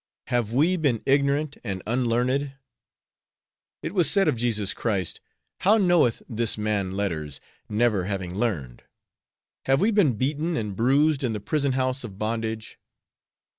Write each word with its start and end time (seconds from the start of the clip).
Have 0.29 0.51
we 0.51 0.77
been 0.77 1.03
ignorant 1.05 1.57
and 1.63 1.83
unlearned? 1.85 2.53
It 3.83 3.93
was 3.93 4.09
said 4.09 4.27
of 4.27 4.35
Jesus 4.35 4.73
Christ, 4.73 5.21
'How 5.59 5.77
knoweth 5.77 6.23
this 6.27 6.57
man 6.57 6.97
letters, 6.97 7.39
never 7.69 8.05
having 8.05 8.33
learned?' 8.33 8.81
Have 9.65 9.79
we 9.79 9.91
been 9.91 10.13
beaten 10.13 10.57
and 10.57 10.75
bruised 10.75 11.23
in 11.23 11.33
the 11.33 11.39
prison 11.39 11.73
house 11.73 12.03
of 12.03 12.17
bondage? 12.17 12.79